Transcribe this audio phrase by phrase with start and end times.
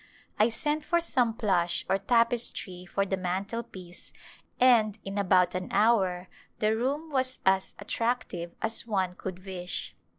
[0.39, 4.11] I sent for some plush or tapestry for the mantelpiece
[4.59, 6.27] and m about an hour
[6.57, 9.93] the room was as attractive as one could wish.